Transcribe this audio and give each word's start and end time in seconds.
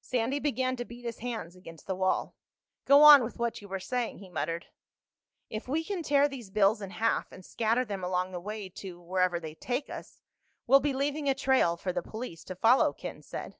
Sandy 0.00 0.38
began 0.38 0.76
to 0.76 0.84
beat 0.84 1.04
his 1.04 1.18
hands 1.18 1.56
against 1.56 1.88
the 1.88 1.96
wall. 1.96 2.36
"Go 2.84 3.02
on 3.02 3.24
with 3.24 3.40
what 3.40 3.60
you 3.60 3.66
were 3.66 3.80
saying," 3.80 4.18
he 4.18 4.28
muttered. 4.30 4.66
"If 5.50 5.66
we 5.66 5.82
can 5.82 6.04
tear 6.04 6.28
these 6.28 6.50
bills 6.52 6.80
in 6.80 6.90
half 6.90 7.32
and 7.32 7.44
scatter 7.44 7.84
them 7.84 8.04
along 8.04 8.30
the 8.30 8.38
way 8.38 8.68
to—wherever 8.68 9.40
they 9.40 9.56
take 9.56 9.90
us—we'll 9.90 10.78
be 10.78 10.92
leaving 10.94 11.28
a 11.28 11.34
trail 11.34 11.76
for 11.76 11.92
the 11.92 12.00
police 12.00 12.44
to 12.44 12.54
follow," 12.54 12.92
Ken 12.92 13.22
said. 13.22 13.56